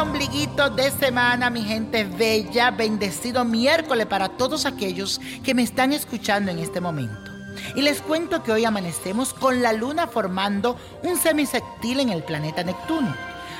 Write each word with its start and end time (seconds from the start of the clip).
ombliguito 0.00 0.70
de 0.70 0.90
semana, 0.90 1.50
mi 1.50 1.62
gente 1.62 2.04
bella. 2.04 2.70
Bendecido 2.70 3.44
miércoles 3.44 4.06
para 4.06 4.28
todos 4.28 4.64
aquellos 4.64 5.20
que 5.44 5.54
me 5.54 5.62
están 5.62 5.92
escuchando 5.92 6.50
en 6.50 6.58
este 6.58 6.80
momento. 6.80 7.30
Y 7.76 7.82
les 7.82 8.00
cuento 8.00 8.42
que 8.42 8.52
hoy 8.52 8.64
amanecemos 8.64 9.34
con 9.34 9.60
la 9.60 9.72
luna 9.72 10.06
formando 10.06 10.78
un 11.02 11.18
semisectil 11.18 12.00
en 12.00 12.08
el 12.08 12.22
planeta 12.22 12.64
Neptuno. 12.64 13.14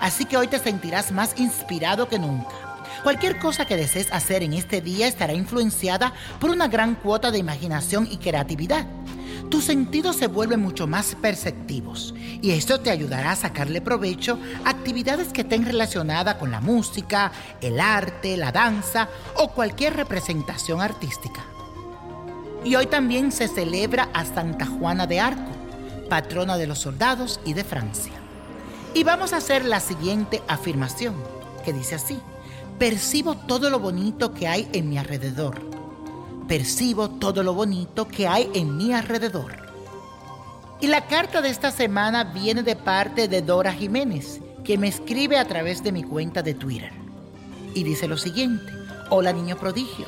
Así 0.00 0.26
que 0.26 0.36
hoy 0.36 0.48
te 0.48 0.58
sentirás 0.58 1.10
más 1.10 1.38
inspirado 1.38 2.08
que 2.08 2.18
nunca. 2.18 2.54
Cualquier 3.02 3.38
cosa 3.38 3.64
que 3.64 3.76
desees 3.76 4.12
hacer 4.12 4.42
en 4.42 4.52
este 4.52 4.82
día 4.82 5.06
estará 5.06 5.32
influenciada 5.32 6.12
por 6.38 6.50
una 6.50 6.68
gran 6.68 6.96
cuota 6.96 7.30
de 7.30 7.38
imaginación 7.38 8.06
y 8.10 8.18
creatividad 8.18 8.86
tus 9.46 9.64
sentidos 9.64 10.16
se 10.16 10.26
vuelven 10.26 10.60
mucho 10.60 10.86
más 10.86 11.14
perceptivos 11.14 12.14
y 12.42 12.52
esto 12.52 12.80
te 12.80 12.90
ayudará 12.90 13.32
a 13.32 13.36
sacarle 13.36 13.80
provecho 13.80 14.38
a 14.64 14.70
actividades 14.70 15.28
que 15.28 15.42
estén 15.42 15.64
relacionadas 15.64 16.36
con 16.36 16.50
la 16.50 16.60
música, 16.60 17.32
el 17.60 17.80
arte, 17.80 18.36
la 18.36 18.52
danza 18.52 19.08
o 19.36 19.48
cualquier 19.48 19.94
representación 19.94 20.80
artística. 20.80 21.44
Y 22.64 22.74
hoy 22.74 22.86
también 22.86 23.30
se 23.30 23.48
celebra 23.48 24.08
a 24.12 24.24
Santa 24.24 24.66
Juana 24.66 25.06
de 25.06 25.20
Arco, 25.20 25.52
patrona 26.08 26.56
de 26.56 26.66
los 26.66 26.80
soldados 26.80 27.40
y 27.44 27.52
de 27.52 27.64
Francia. 27.64 28.12
Y 28.94 29.04
vamos 29.04 29.32
a 29.32 29.36
hacer 29.36 29.64
la 29.64 29.80
siguiente 29.80 30.42
afirmación, 30.48 31.14
que 31.64 31.72
dice 31.72 31.94
así, 31.94 32.18
percibo 32.78 33.36
todo 33.36 33.70
lo 33.70 33.78
bonito 33.78 34.34
que 34.34 34.48
hay 34.48 34.68
en 34.72 34.88
mi 34.88 34.98
alrededor 34.98 35.75
percibo 36.46 37.10
todo 37.10 37.42
lo 37.42 37.54
bonito 37.54 38.06
que 38.08 38.28
hay 38.28 38.50
en 38.54 38.76
mi 38.76 38.92
alrededor. 38.92 39.66
Y 40.80 40.88
la 40.88 41.06
carta 41.06 41.40
de 41.40 41.48
esta 41.48 41.70
semana 41.70 42.24
viene 42.24 42.62
de 42.62 42.76
parte 42.76 43.28
de 43.28 43.42
Dora 43.42 43.72
Jiménez, 43.72 44.40
que 44.62 44.78
me 44.78 44.88
escribe 44.88 45.38
a 45.38 45.46
través 45.46 45.82
de 45.82 45.92
mi 45.92 46.02
cuenta 46.02 46.42
de 46.42 46.54
Twitter. 46.54 46.92
Y 47.74 47.82
dice 47.82 48.08
lo 48.08 48.16
siguiente, 48.16 48.72
hola 49.10 49.32
niño 49.32 49.56
prodigio, 49.56 50.06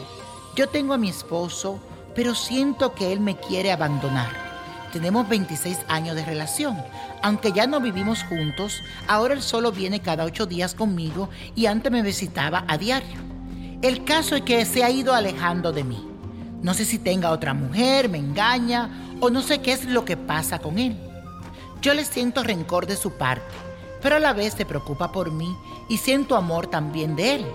yo 0.54 0.68
tengo 0.68 0.94
a 0.94 0.98
mi 0.98 1.08
esposo, 1.08 1.78
pero 2.14 2.34
siento 2.34 2.94
que 2.94 3.12
él 3.12 3.20
me 3.20 3.36
quiere 3.36 3.72
abandonar. 3.72 4.48
Tenemos 4.92 5.28
26 5.28 5.78
años 5.88 6.16
de 6.16 6.24
relación. 6.24 6.76
Aunque 7.22 7.52
ya 7.52 7.66
no 7.66 7.80
vivimos 7.80 8.22
juntos, 8.24 8.82
ahora 9.06 9.34
él 9.34 9.42
solo 9.42 9.70
viene 9.70 10.00
cada 10.00 10.24
ocho 10.24 10.46
días 10.46 10.74
conmigo 10.74 11.28
y 11.54 11.66
antes 11.66 11.92
me 11.92 12.02
visitaba 12.02 12.64
a 12.66 12.78
diario. 12.78 13.20
El 13.82 14.04
caso 14.04 14.34
es 14.34 14.42
que 14.42 14.64
se 14.64 14.82
ha 14.82 14.90
ido 14.90 15.14
alejando 15.14 15.72
de 15.72 15.84
mí. 15.84 16.08
No 16.62 16.74
sé 16.74 16.84
si 16.84 16.98
tenga 16.98 17.30
otra 17.30 17.54
mujer, 17.54 18.08
me 18.08 18.18
engaña 18.18 19.16
o 19.20 19.30
no 19.30 19.42
sé 19.42 19.60
qué 19.60 19.72
es 19.72 19.84
lo 19.84 20.04
que 20.04 20.16
pasa 20.16 20.58
con 20.58 20.78
él. 20.78 20.96
Yo 21.80 21.94
le 21.94 22.04
siento 22.04 22.42
rencor 22.42 22.86
de 22.86 22.96
su 22.96 23.12
parte, 23.12 23.54
pero 24.02 24.16
a 24.16 24.20
la 24.20 24.32
vez 24.32 24.54
se 24.54 24.66
preocupa 24.66 25.12
por 25.12 25.30
mí 25.30 25.56
y 25.88 25.98
siento 25.98 26.36
amor 26.36 26.66
también 26.66 27.14
de 27.14 27.36
él. 27.36 27.46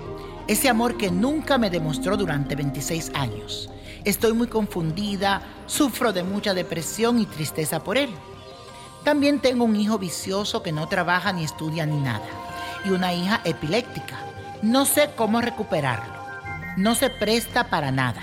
Ese 0.48 0.70
amor 0.70 0.98
que 0.98 1.12
nunca 1.12 1.58
me 1.58 1.70
demostró 1.70 2.16
durante 2.16 2.56
26 2.56 3.12
años. 3.14 3.70
Estoy 4.06 4.34
muy 4.34 4.48
confundida, 4.48 5.42
sufro 5.66 6.14
de 6.14 6.24
mucha 6.24 6.54
depresión 6.54 7.20
y 7.20 7.26
tristeza 7.26 7.84
por 7.84 7.98
él. 7.98 8.10
También 9.04 9.40
tengo 9.40 9.66
un 9.66 9.76
hijo 9.76 9.98
vicioso 9.98 10.64
que 10.64 10.72
no 10.72 10.88
trabaja 10.88 11.34
ni 11.34 11.44
estudia 11.44 11.86
ni 11.86 11.98
nada. 11.98 12.26
Y 12.86 12.90
una 12.90 13.14
hija 13.14 13.42
epiléptica. 13.44 14.18
No 14.62 14.86
sé 14.86 15.10
cómo 15.16 15.42
recuperarlo. 15.42 16.14
No 16.78 16.96
se 16.96 17.10
presta 17.10 17.70
para 17.70 17.92
nada. 17.92 18.22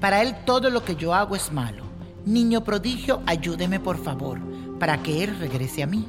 Para 0.00 0.22
él 0.22 0.36
todo 0.44 0.70
lo 0.70 0.84
que 0.84 0.94
yo 0.94 1.12
hago 1.12 1.34
es 1.34 1.52
malo. 1.52 1.84
Niño 2.24 2.62
prodigio, 2.62 3.20
ayúdeme 3.26 3.80
por 3.80 4.02
favor, 4.02 4.38
para 4.78 5.02
que 5.02 5.24
él 5.24 5.36
regrese 5.38 5.82
a 5.82 5.86
mí. 5.86 6.06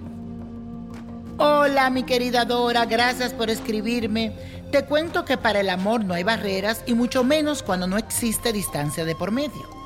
Hola 1.37 1.89
mi 1.89 2.03
querida 2.03 2.45
Dora, 2.45 2.85
gracias 2.85 3.33
por 3.33 3.49
escribirme. 3.49 4.35
Te 4.71 4.85
cuento 4.85 5.25
que 5.25 5.37
para 5.37 5.61
el 5.61 5.69
amor 5.69 6.03
no 6.03 6.13
hay 6.13 6.23
barreras 6.23 6.83
y 6.85 6.93
mucho 6.93 7.23
menos 7.23 7.63
cuando 7.63 7.87
no 7.87 7.97
existe 7.97 8.53
distancia 8.53 9.05
de 9.05 9.15
por 9.15 9.31
medio. 9.31 9.79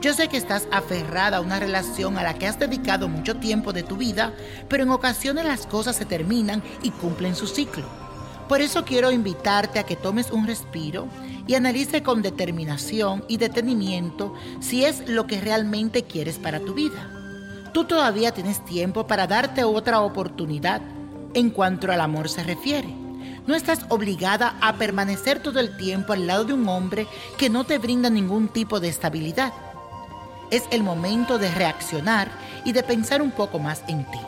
Yo 0.00 0.12
sé 0.14 0.28
que 0.28 0.36
estás 0.36 0.68
aferrada 0.70 1.38
a 1.38 1.40
una 1.40 1.58
relación 1.58 2.18
a 2.18 2.22
la 2.22 2.34
que 2.34 2.46
has 2.46 2.60
dedicado 2.60 3.08
mucho 3.08 3.36
tiempo 3.36 3.72
de 3.72 3.82
tu 3.82 3.96
vida, 3.96 4.32
pero 4.68 4.84
en 4.84 4.90
ocasiones 4.90 5.44
las 5.44 5.66
cosas 5.66 5.96
se 5.96 6.04
terminan 6.04 6.62
y 6.82 6.90
cumplen 6.90 7.34
su 7.34 7.48
ciclo. 7.48 7.84
Por 8.48 8.62
eso 8.62 8.84
quiero 8.84 9.12
invitarte 9.12 9.78
a 9.78 9.84
que 9.84 9.94
tomes 9.94 10.30
un 10.30 10.46
respiro 10.46 11.06
y 11.46 11.54
analice 11.54 12.02
con 12.02 12.22
determinación 12.22 13.22
y 13.28 13.36
detenimiento 13.36 14.34
si 14.60 14.86
es 14.86 15.06
lo 15.06 15.26
que 15.26 15.40
realmente 15.40 16.04
quieres 16.04 16.38
para 16.38 16.58
tu 16.60 16.72
vida. 16.72 17.10
Tú 17.74 17.84
todavía 17.84 18.32
tienes 18.32 18.64
tiempo 18.64 19.06
para 19.06 19.26
darte 19.26 19.64
otra 19.64 20.00
oportunidad 20.00 20.80
en 21.34 21.50
cuanto 21.50 21.92
al 21.92 22.00
amor 22.00 22.30
se 22.30 22.42
refiere. 22.42 22.88
No 23.46 23.54
estás 23.54 23.84
obligada 23.90 24.56
a 24.62 24.76
permanecer 24.76 25.40
todo 25.40 25.60
el 25.60 25.76
tiempo 25.76 26.14
al 26.14 26.26
lado 26.26 26.44
de 26.44 26.54
un 26.54 26.66
hombre 26.68 27.06
que 27.36 27.50
no 27.50 27.64
te 27.64 27.78
brinda 27.78 28.08
ningún 28.08 28.48
tipo 28.48 28.80
de 28.80 28.88
estabilidad. 28.88 29.52
Es 30.50 30.64
el 30.70 30.82
momento 30.82 31.38
de 31.38 31.50
reaccionar 31.54 32.30
y 32.64 32.72
de 32.72 32.82
pensar 32.82 33.20
un 33.20 33.30
poco 33.30 33.58
más 33.58 33.82
en 33.88 34.04
ti. 34.10 34.18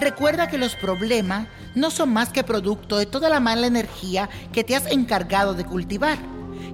Recuerda 0.00 0.46
que 0.46 0.58
los 0.58 0.76
problemas 0.76 1.48
no 1.74 1.90
son 1.90 2.12
más 2.12 2.28
que 2.28 2.44
producto 2.44 2.98
de 2.98 3.06
toda 3.06 3.28
la 3.28 3.40
mala 3.40 3.66
energía 3.66 4.28
que 4.52 4.62
te 4.62 4.76
has 4.76 4.86
encargado 4.86 5.54
de 5.54 5.64
cultivar, 5.64 6.18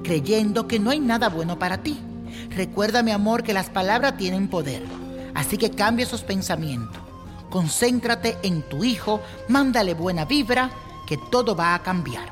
creyendo 0.02 0.68
que 0.68 0.78
no 0.78 0.90
hay 0.90 1.00
nada 1.00 1.30
bueno 1.30 1.58
para 1.58 1.78
ti. 1.78 1.98
Recuerda, 2.50 3.02
mi 3.02 3.12
amor, 3.12 3.42
que 3.42 3.54
las 3.54 3.70
palabras 3.70 4.16
tienen 4.18 4.48
poder, 4.48 4.82
así 5.34 5.56
que 5.56 5.70
cambia 5.70 6.04
esos 6.04 6.22
pensamientos. 6.22 7.00
Concéntrate 7.48 8.36
en 8.42 8.62
tu 8.62 8.84
hijo, 8.84 9.20
mándale 9.48 9.94
buena 9.94 10.24
vibra, 10.24 10.70
que 11.06 11.16
todo 11.16 11.56
va 11.56 11.74
a 11.74 11.82
cambiar. 11.82 12.28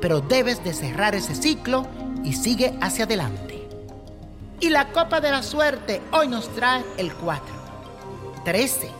Pero 0.00 0.20
debes 0.20 0.64
de 0.64 0.72
cerrar 0.72 1.14
ese 1.14 1.34
ciclo 1.34 1.86
y 2.24 2.32
sigue 2.32 2.78
hacia 2.80 3.04
adelante. 3.04 3.68
Y 4.60 4.70
la 4.70 4.92
copa 4.92 5.20
de 5.20 5.30
la 5.30 5.42
suerte 5.42 6.00
hoy 6.12 6.28
nos 6.28 6.48
trae 6.54 6.84
el 6.98 7.12
4, 7.14 7.44
13, 8.44 8.99